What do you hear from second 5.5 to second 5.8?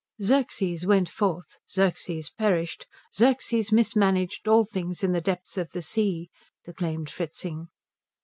of